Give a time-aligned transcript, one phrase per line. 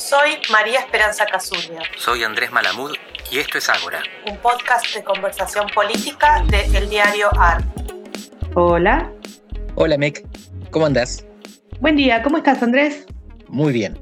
[0.00, 1.82] Soy María Esperanza Casuria.
[1.98, 2.96] Soy Andrés Malamud
[3.30, 4.02] y esto es Ágora.
[4.26, 7.62] Un podcast de conversación política de El Diario AR.
[8.54, 9.12] Hola.
[9.74, 10.26] Hola, Mec.
[10.70, 11.26] ¿Cómo andás?
[11.80, 12.22] Buen día.
[12.22, 13.04] ¿Cómo estás, Andrés?
[13.46, 14.00] Muy bien.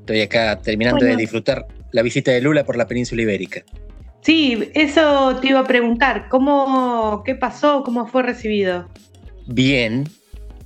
[0.00, 3.62] Estoy acá terminando de disfrutar la visita de Lula por la península ibérica.
[4.20, 6.28] Sí, eso te iba a preguntar.
[6.28, 7.82] ¿Cómo, qué pasó?
[7.82, 8.90] ¿Cómo fue recibido?
[9.46, 10.06] Bien,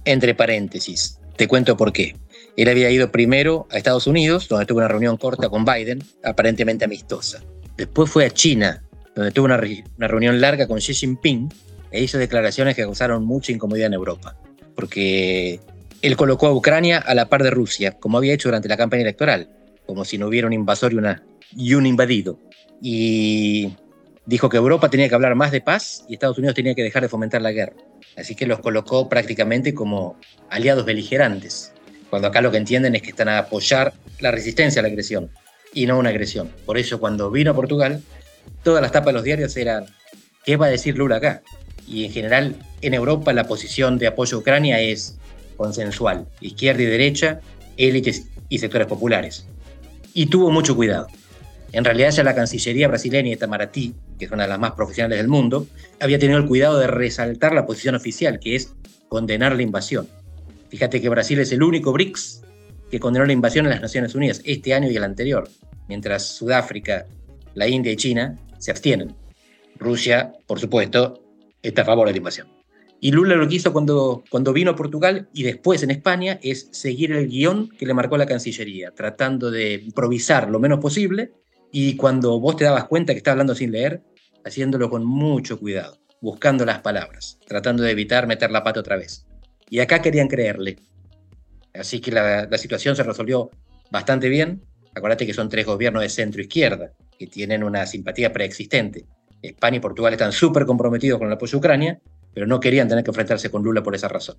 [0.04, 1.20] entre paréntesis.
[1.36, 2.16] Te cuento por qué.
[2.56, 6.84] Él había ido primero a Estados Unidos, donde tuvo una reunión corta con Biden, aparentemente
[6.84, 7.42] amistosa.
[7.76, 8.84] Después fue a China,
[9.16, 9.60] donde tuvo una,
[9.96, 11.52] una reunión larga con Xi Jinping
[11.90, 14.36] e hizo declaraciones que causaron mucha incomodidad en Europa.
[14.76, 15.60] Porque
[16.02, 19.02] él colocó a Ucrania a la par de Rusia, como había hecho durante la campaña
[19.02, 19.48] electoral,
[19.86, 21.24] como si no hubiera un invasor y, una,
[21.56, 22.38] y un invadido.
[22.80, 23.74] Y
[24.26, 27.02] dijo que Europa tenía que hablar más de paz y Estados Unidos tenía que dejar
[27.02, 27.74] de fomentar la guerra.
[28.16, 30.16] Así que los colocó prácticamente como
[30.50, 31.73] aliados beligerantes
[32.14, 35.30] cuando acá lo que entienden es que están a apoyar la resistencia a la agresión
[35.72, 36.48] y no una agresión.
[36.64, 38.04] Por eso cuando vino a Portugal,
[38.62, 39.86] todas las tapas de los diarios eran,
[40.44, 41.42] ¿qué va a decir Lula acá?
[41.88, 45.18] Y en general en Europa la posición de apoyo a Ucrania es
[45.56, 47.40] consensual, izquierda y derecha,
[47.76, 49.48] élites y sectores populares.
[50.12, 51.08] Y tuvo mucho cuidado.
[51.72, 55.26] En realidad ya la Cancillería brasileña Itamaraty, que es una de las más profesionales del
[55.26, 55.66] mundo,
[55.98, 58.72] había tenido el cuidado de resaltar la posición oficial, que es
[59.08, 60.06] condenar la invasión.
[60.74, 62.42] Fíjate que Brasil es el único BRICS
[62.90, 65.48] que condenó la invasión en las Naciones Unidas este año y el anterior,
[65.86, 67.06] mientras Sudáfrica,
[67.54, 69.14] la India y China se abstienen.
[69.76, 71.22] Rusia, por supuesto,
[71.62, 72.48] está a favor de la invasión.
[73.00, 76.70] Y Lula lo que hizo cuando, cuando vino a Portugal y después en España es
[76.72, 81.34] seguir el guion que le marcó la Cancillería, tratando de improvisar lo menos posible
[81.70, 84.02] y cuando vos te dabas cuenta que estaba hablando sin leer,
[84.44, 89.24] haciéndolo con mucho cuidado, buscando las palabras, tratando de evitar meter la pata otra vez.
[89.74, 90.76] Y acá querían creerle.
[91.74, 93.50] Así que la, situación se resolvió
[93.90, 94.62] bastante bien.
[94.94, 99.04] Acuérdate que son tres gobiernos de centro-izquierda que tienen una simpatía preexistente.
[99.42, 102.00] España y Portugal están súper comprometidos con el apoyo a Ucrania,
[102.32, 104.36] pero no querían tener que enfrentarse con Lula por esa razón.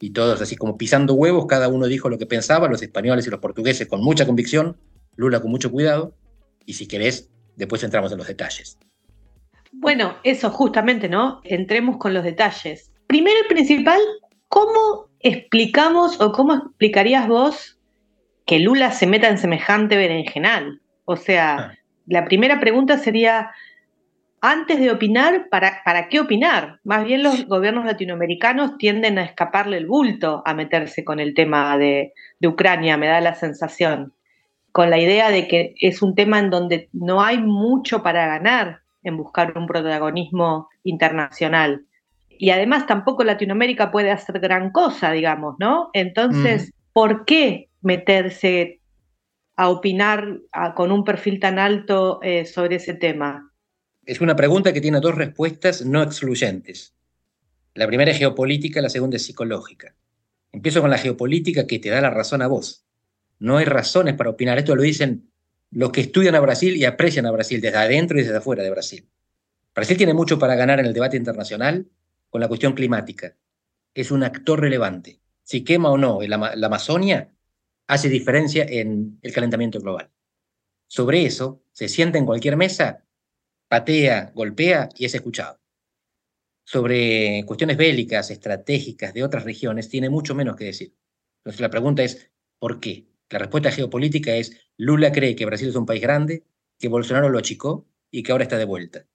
[0.00, 3.30] Y todos así como pisando huevos, cada uno dijo lo que pensaba, los españoles y
[3.30, 4.76] los portugueses con mucha convicción,
[5.14, 6.16] Lula con mucho cuidado,
[6.64, 8.78] y si querés, después entramos en los detalles.
[9.70, 11.40] Bueno, eso justamente, ¿no?
[11.44, 12.90] Entremos con los detalles.
[13.06, 14.00] Primero y principal,
[14.48, 17.78] ¿Cómo explicamos o cómo explicarías vos
[18.46, 20.80] que Lula se meta en semejante berenjenal?
[21.04, 21.74] O sea, ah.
[22.06, 23.50] la primera pregunta sería,
[24.40, 26.80] antes de opinar, ¿para, ¿para qué opinar?
[26.84, 31.76] Más bien los gobiernos latinoamericanos tienden a escaparle el bulto a meterse con el tema
[31.76, 34.14] de, de Ucrania, me da la sensación,
[34.70, 38.82] con la idea de que es un tema en donde no hay mucho para ganar
[39.02, 41.86] en buscar un protagonismo internacional
[42.38, 45.90] y además tampoco Latinoamérica puede hacer gran cosa, digamos, ¿no?
[45.92, 48.80] Entonces, ¿por qué meterse
[49.56, 50.40] a opinar
[50.74, 53.52] con un perfil tan alto eh, sobre ese tema?
[54.04, 56.94] Es una pregunta que tiene dos respuestas no excluyentes.
[57.74, 59.94] La primera es geopolítica, la segunda es psicológica.
[60.52, 62.86] Empiezo con la geopolítica que te da la razón a vos.
[63.38, 64.58] No hay razones para opinar.
[64.58, 65.30] Esto lo dicen
[65.70, 68.70] los que estudian a Brasil y aprecian a Brasil desde adentro y desde afuera de
[68.70, 69.08] Brasil.
[69.74, 71.86] Brasil tiene mucho para ganar en el debate internacional
[72.28, 73.36] con la cuestión climática.
[73.94, 75.20] Es un actor relevante.
[75.42, 77.32] Si quema o no la, la Amazonia,
[77.86, 80.10] hace diferencia en el calentamiento global.
[80.88, 83.04] Sobre eso, se sienta en cualquier mesa,
[83.68, 85.60] patea, golpea y es escuchado.
[86.64, 90.96] Sobre cuestiones bélicas, estratégicas de otras regiones, tiene mucho menos que decir.
[91.38, 93.06] Entonces la pregunta es, ¿por qué?
[93.30, 96.44] La respuesta geopolítica es, Lula cree que Brasil es un país grande,
[96.78, 99.06] que Bolsonaro lo achicó y que ahora está de vuelta.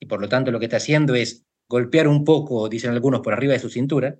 [0.00, 3.32] Y por lo tanto lo que está haciendo es golpear un poco, dicen algunos, por
[3.32, 4.18] arriba de su cintura,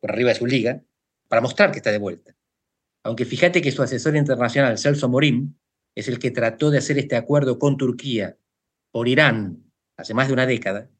[0.00, 0.82] por arriba de su liga,
[1.28, 2.36] para mostrar que está de vuelta.
[3.02, 5.54] Aunque fíjate que su asesor internacional, Celso Morim,
[5.94, 8.36] es el que trató de hacer este acuerdo con Turquía
[8.90, 9.66] por Irán
[9.96, 10.90] hace más de una década,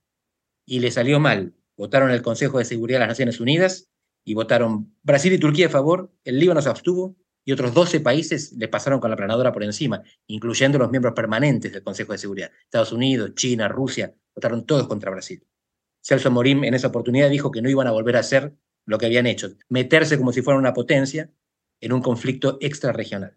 [0.65, 1.55] y le salió mal.
[1.77, 3.91] Votaron el Consejo de Seguridad de las Naciones Unidas
[4.25, 8.53] y votaron Brasil y Turquía a favor, el Líbano se abstuvo y otros 12 países
[8.53, 12.51] le pasaron con la planadora por encima, incluyendo los miembros permanentes del Consejo de Seguridad.
[12.65, 15.47] Estados Unidos, China, Rusia, votaron todos contra Brasil.
[16.07, 18.55] Celso Morim en esa oportunidad dijo que no iban a volver a hacer
[18.85, 21.33] lo que habían hecho, meterse como si fuera una potencia
[21.81, 23.37] en un conflicto extrarregional.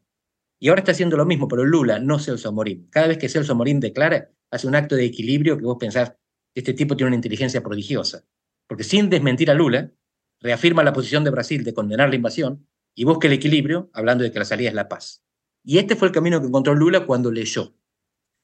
[0.60, 2.88] Y ahora está haciendo lo mismo, pero Lula, no Celso Morim.
[2.92, 6.14] Cada vez que Celso Morim declara, hace un acto de equilibrio que vos pensás,
[6.54, 8.28] este tipo tiene una inteligencia prodigiosa.
[8.68, 9.92] Porque sin desmentir a Lula,
[10.40, 14.32] reafirma la posición de Brasil de condenar la invasión y busca el equilibrio, hablando de
[14.32, 15.24] que la salida es la paz.
[15.64, 17.74] Y este fue el camino que encontró Lula cuando leyó.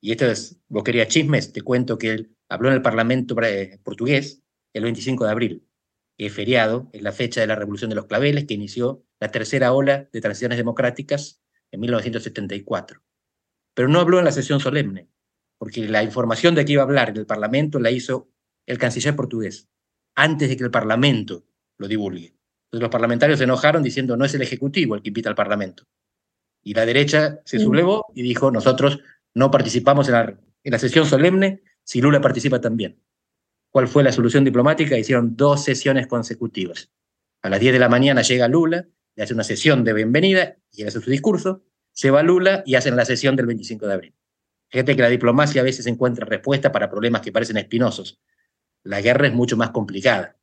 [0.02, 3.36] Y esto es, vos querías chismes, te cuento que él habló en el Parlamento
[3.84, 4.44] portugués
[4.74, 5.68] el 25 de abril,
[6.18, 9.32] que es feriado, es la fecha de la Revolución de los Claveles, que inició la
[9.32, 13.02] tercera ola de transiciones democráticas en 1974.
[13.74, 15.10] Pero no habló en la sesión solemne,
[15.58, 18.30] porque la información de que iba a hablar en el Parlamento la hizo
[18.66, 19.70] el canciller portugués,
[20.16, 21.46] antes de que el Parlamento
[21.78, 22.36] lo divulgue.
[22.66, 25.84] Entonces los parlamentarios se enojaron diciendo no es el Ejecutivo el que invita al Parlamento.
[26.64, 29.00] Y la derecha se sublevó y dijo nosotros
[29.34, 33.00] no participamos en la, en la sesión solemne si Lula participa también.
[33.70, 34.98] ¿Cuál fue la solución diplomática?
[34.98, 36.92] Hicieron dos sesiones consecutivas.
[37.42, 40.84] A las 10 de la mañana llega Lula, le hace una sesión de bienvenida y
[40.84, 44.16] hace su discurso, se va Lula y hacen la sesión del 25 de abril.
[44.70, 48.20] Fíjate que la diplomacia a veces encuentra respuesta para problemas que parecen espinosos.
[48.84, 50.38] La guerra es mucho más complicada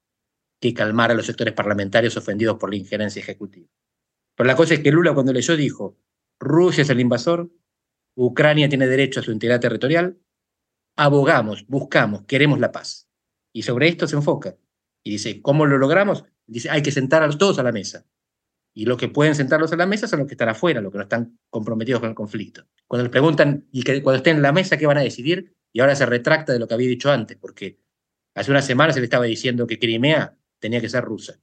[0.61, 3.69] que calmar a los sectores parlamentarios ofendidos por la injerencia ejecutiva.
[4.37, 5.99] Pero la cosa es que Lula cuando leyó dijo,
[6.39, 7.51] Rusia es el invasor,
[8.15, 10.19] Ucrania tiene derecho a su integridad territorial,
[10.97, 13.09] abogamos, buscamos, queremos la paz.
[13.53, 14.57] Y sobre esto se enfoca.
[15.03, 16.25] Y dice, ¿cómo lo logramos?
[16.47, 18.07] Dice, hay que sentar a todos a la mesa.
[18.75, 20.99] Y los que pueden sentarlos a la mesa son los que están afuera, los que
[20.99, 22.67] no están comprometidos con el conflicto.
[22.87, 25.55] Cuando les preguntan, y cuando estén en la mesa, ¿qué van a decidir?
[25.73, 27.81] Y ahora se retracta de lo que había dicho antes, porque
[28.35, 31.41] hace unas semanas se le estaba diciendo que Crimea tenía que ser rusa,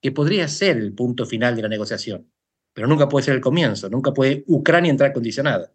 [0.00, 2.30] que podría ser el punto final de la negociación,
[2.72, 5.72] pero nunca puede ser el comienzo, nunca puede Ucrania entrar condicionada.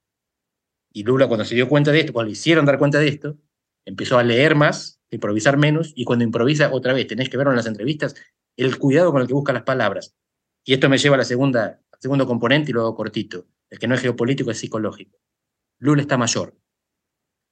[0.91, 3.37] Y Lula cuando se dio cuenta de esto, cuando le hicieron dar cuenta de esto,
[3.85, 7.51] empezó a leer más, a improvisar menos, y cuando improvisa otra vez, tenés que verlo
[7.51, 8.15] en las entrevistas,
[8.57, 10.15] el cuidado con el que busca las palabras.
[10.65, 13.87] Y esto me lleva a la segunda, al segundo componente y luego cortito, el que
[13.87, 15.19] no es geopolítico, es psicológico.
[15.79, 16.57] Lula está mayor.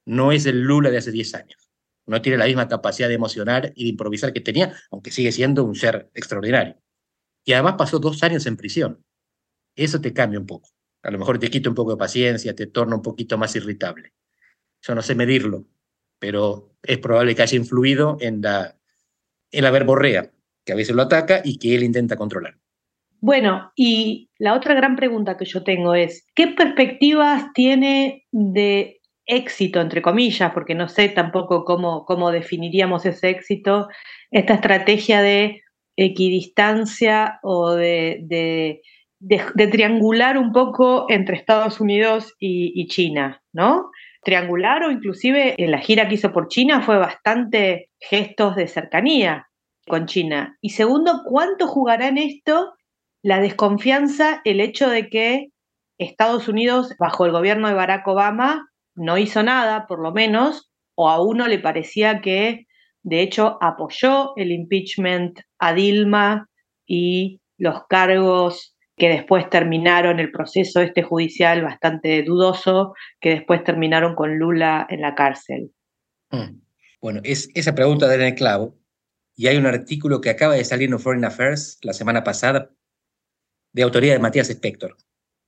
[0.06, 1.72] No es el Lula de hace 10 años.
[2.06, 5.63] No tiene la misma capacidad de emocionar y de improvisar que tenía, aunque sigue siendo
[5.63, 6.78] un ser extraordinario.
[7.45, 9.04] Y además pasó dos años en prisión.
[9.75, 10.69] Eso te cambia un poco.
[11.03, 14.13] A lo mejor te quita un poco de paciencia, te torna un poquito más irritable.
[14.81, 15.65] Yo no sé medirlo,
[16.19, 18.77] pero es probable que haya influido en la,
[19.51, 20.31] en la verborrea,
[20.65, 22.57] que a veces lo ataca y que él intenta controlar.
[23.19, 28.97] Bueno, y la otra gran pregunta que yo tengo es, ¿qué perspectivas tiene de
[29.27, 33.89] éxito, entre comillas, porque no sé tampoco cómo, cómo definiríamos ese éxito,
[34.31, 35.61] esta estrategia de
[35.97, 38.81] equidistancia o de, de,
[39.71, 43.89] triangular un poco entre Estados Unidos y, y, China, ¿no?
[44.23, 49.47] Triangular o inclusive en la gira que hizo por China fue bastante gestos de cercanía
[49.87, 50.57] con China.
[50.61, 52.73] Y segundo, ¿cuánto jugará en esto
[53.23, 55.47] la desconfianza, el hecho de que
[55.97, 61.09] Estados Unidos, bajo el gobierno de Barack Obama, no hizo nada, por lo menos, o
[61.09, 62.67] a uno le parecía que,
[63.03, 66.47] de hecho, apoyó el impeachment a Dilma
[66.85, 74.15] y los cargos que después terminaron el proceso este judicial bastante dudoso, que después terminaron
[74.15, 75.71] con Lula en la cárcel.
[76.31, 76.61] Hmm.
[76.99, 78.75] Bueno, es, esa pregunta da en el clavo,
[79.35, 82.71] y hay un artículo que acaba de salir en Foreign Affairs la semana pasada
[83.71, 84.97] de autoría de Matías Spector.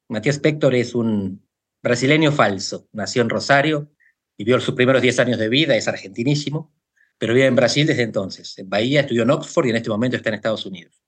[0.08, 1.44] Matías Spector es un
[1.82, 3.92] brasileño falso, nació en Rosario,
[4.38, 6.72] vivió sus primeros 10 años de vida, es argentinísimo,
[7.18, 8.56] pero vive en Brasil desde entonces.
[8.60, 11.02] En Bahía estudió en Oxford y en este momento está en Estados Unidos.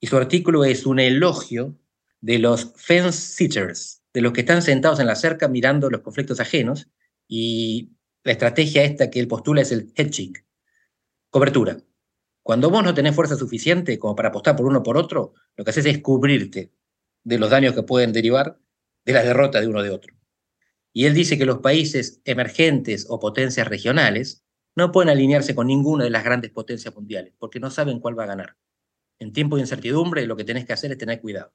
[0.00, 1.78] Y su artículo es un elogio
[2.24, 6.40] de los fence sitters, de los que están sentados en la cerca mirando los conflictos
[6.40, 6.88] ajenos,
[7.28, 7.92] y
[8.22, 10.32] la estrategia esta que él postula es el hedging,
[11.28, 11.76] cobertura.
[12.42, 15.64] Cuando vos no tenés fuerza suficiente como para apostar por uno o por otro, lo
[15.64, 16.72] que haces es cubrirte
[17.24, 18.58] de los daños que pueden derivar
[19.04, 20.16] de la derrota de uno de otro.
[20.94, 26.04] Y él dice que los países emergentes o potencias regionales no pueden alinearse con ninguna
[26.04, 28.56] de las grandes potencias mundiales, porque no saben cuál va a ganar.
[29.18, 31.52] En tiempo de incertidumbre lo que tenés que hacer es tener cuidado.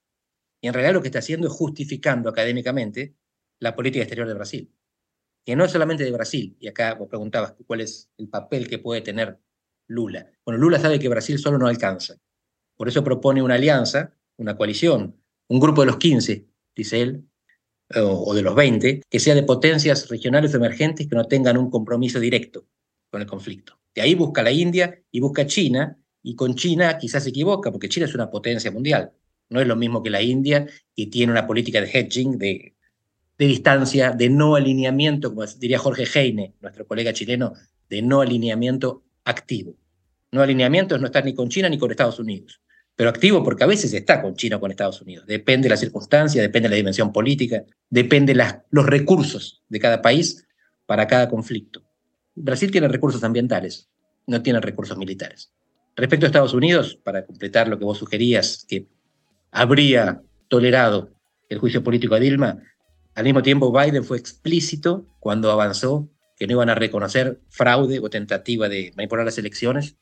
[0.61, 3.15] Y en realidad lo que está haciendo es justificando académicamente
[3.59, 4.73] la política exterior de Brasil,
[5.45, 8.79] que no es solamente de Brasil, y acá vos preguntabas cuál es el papel que
[8.79, 9.39] puede tener
[9.87, 10.31] Lula.
[10.45, 12.15] Bueno, Lula sabe que Brasil solo no alcanza.
[12.75, 17.29] Por eso propone una alianza, una coalición, un grupo de los 15, dice él,
[17.95, 22.19] o, de los 20, que sea de potencias regionales emergentes que no tengan un compromiso
[22.19, 22.67] directo
[23.09, 23.79] con el conflicto.
[23.95, 27.89] De ahí busca la India y busca China, y con China quizás se equivoca, porque
[27.89, 29.11] China es una potencia mundial.
[29.49, 32.75] No es lo mismo que la India, que tiene una política de hedging, de,
[33.37, 37.53] distancia, de no alineamiento, como diría Jorge Heine, nuestro colega chileno,
[37.89, 39.75] de no alineamiento activo.
[40.31, 42.61] No alineamiento es no estar ni con China ni con Estados Unidos,
[42.95, 45.25] pero activo porque a veces está con China o con Estados Unidos.
[45.25, 50.01] Depende de la circunstancia, depende de la dimensión política, depende de los recursos de cada
[50.01, 50.45] país
[50.85, 51.83] para cada conflicto.
[52.35, 53.89] Brasil tiene recursos ambientales,
[54.27, 55.51] no tiene recursos militares.
[55.95, 58.87] Respecto a Estados Unidos, para completar lo que vos sugerías, que
[59.51, 61.09] habría tolerado
[61.49, 62.59] el juicio político a Dilma,
[63.15, 68.09] al mismo tiempo Biden fue explícito cuando avanzó que no iban a reconocer fraude o
[68.09, 69.97] tentativa de manipular las elecciones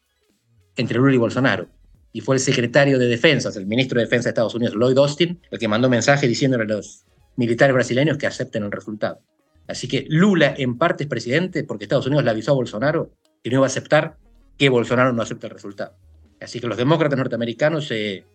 [0.75, 1.67] entre Lula y Bolsonaro.
[2.13, 5.41] Y fue el secretario de Defensa, el ministro de Defensa de Estados Unidos, Lloyd Austin,
[5.49, 7.05] el que mandó mensaje diciéndole a los
[7.37, 9.19] militares brasileños que acepten el resultado.
[9.67, 13.11] Así que Lula en parte es presidente porque Estados Unidos le avisó a Bolsonaro
[13.43, 14.17] que no iba a aceptar
[14.57, 15.95] que Bolsonaro no acepte el resultado.
[16.39, 18.25] Así que los demócratas norteamericanos se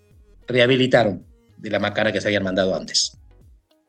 [0.47, 1.25] rehabilitaron
[1.59, 3.19] de la macana que se habían mandado antes.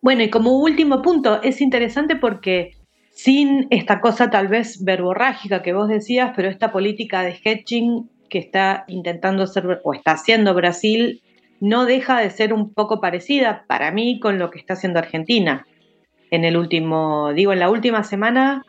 [0.02, 2.72] Bueno, y como último punto, es interesante porque
[3.12, 8.40] sin esta cosa tal vez verborrágica que vos decías, pero esta política de hedging que
[8.40, 11.22] está intentando hacer o está haciendo Brasil
[11.60, 15.66] no deja de ser un poco parecida para mí con lo que está haciendo Argentina.
[16.32, 18.64] En el último, digo, en la última semana,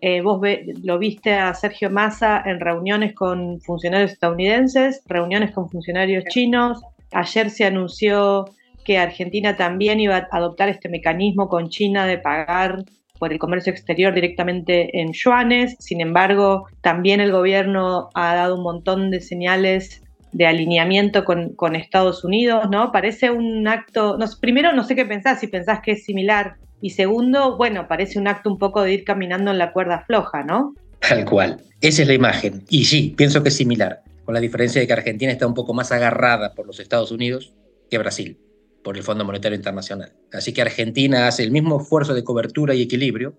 [0.00, 0.40] eh, vos
[0.82, 6.82] lo viste a Sergio Massa en reuniones con funcionarios estadounidenses, reuniones con funcionarios chinos.
[7.12, 8.46] Ayer se anunció
[8.84, 12.84] que Argentina también iba a adoptar este mecanismo con China de pagar
[13.18, 15.76] por el comercio exterior directamente en yuanes.
[15.78, 20.02] Sin embargo, también el gobierno ha dado un montón de señales
[20.32, 22.92] de alineamiento con, Estados Unidos, ¿no?
[22.92, 27.56] Parece un acto, primero no sé qué pensás, si pensás que es similar, y segundo,
[27.56, 30.74] bueno, parece un acto un poco de ir caminando en la cuerda floja, ¿no?
[31.00, 34.80] Tal cual, esa es la imagen, y sí, pienso que es similar, con la diferencia
[34.80, 37.52] de que Argentina está un poco más agarrada por los Estados Unidos
[37.90, 38.38] que Brasil,
[38.84, 40.12] por el Fondo Monetario Internacional.
[40.32, 43.34] Así que Argentina hace el mismo esfuerzo de cobertura y equilibrio,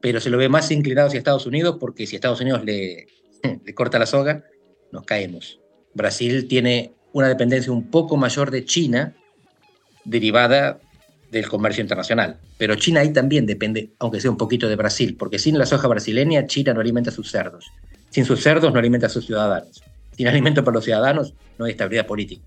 [0.00, 3.08] pero se lo ve más inclinado hacia Estados Unidos porque si Estados Unidos le,
[3.64, 4.44] le corta la soga,
[4.92, 5.58] nos caemos.
[5.92, 9.16] Brasil tiene una dependencia un poco mayor de China,
[10.04, 10.78] derivada
[11.32, 12.38] del comercio internacional.
[12.58, 15.88] Pero China ahí también depende, aunque sea un poquito de Brasil, porque sin la soja
[15.88, 17.66] brasileña, China no alimenta a sus cerdos.
[18.10, 19.82] Sin sus cerdos no alimenta a sus ciudadanos.
[20.18, 22.42] Sin alimento para los ciudadanos no hay estabilidad política.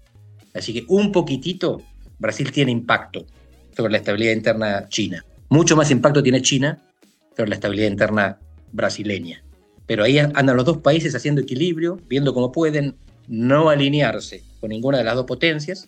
[0.54, 1.82] Así que un poquitito
[2.20, 3.26] Brasil tiene impacto
[3.74, 5.24] sobre la estabilidad interna china.
[5.48, 6.84] Mucho más impacto tiene China
[7.34, 8.40] sobre la estabilidad interna
[8.74, 9.42] brasileña.
[9.86, 12.98] Pero ahí andan los dos países haciendo equilibrio, viendo cómo pueden
[13.30, 15.88] no alinearse con ninguna de las dos potencias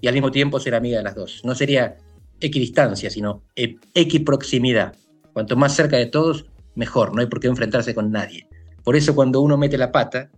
[0.00, 1.42] y al mismo tiempo ser amiga de las dos.
[1.44, 1.96] No sería
[2.40, 4.96] equidistancia, sino e, equiproximidad.
[5.32, 7.14] Cuanto más cerca de todos, mejor.
[7.14, 8.48] No hay por qué enfrentarse con nadie.
[8.82, 10.28] Por eso cuando uno mete la pata,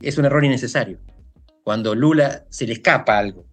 [0.00, 0.98] es un error innecesario.
[1.62, 3.44] Cuando Lula se le escapa algo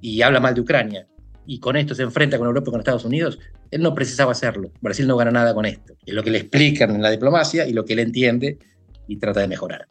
[0.00, 1.06] y habla mal de Ucrania
[1.46, 3.38] y con esto se enfrenta con Europa y con Estados Unidos,
[3.70, 4.70] él no precisaba hacerlo.
[4.80, 5.94] Brasil no gana nada con esto.
[6.04, 8.58] Es lo que le explican en la diplomacia y lo que él entiende
[9.06, 9.86] y trata de mejorar.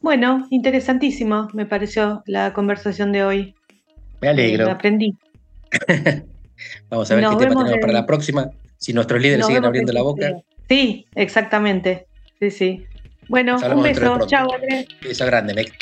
[0.00, 3.54] Bueno, interesantísimo me pareció la conversación de hoy.
[4.20, 4.66] Me alegro.
[4.66, 5.14] Me aprendí.
[6.88, 8.50] Vamos a ver qué tema tenemos para la próxima.
[8.76, 10.30] Si nuestros líderes siguen abriendo la boca.
[10.68, 12.06] Sí, exactamente.
[12.38, 12.86] Sí, sí.
[13.28, 14.26] Bueno, un beso.
[14.26, 14.86] Chao, Andrés.
[15.00, 15.72] Beso grande.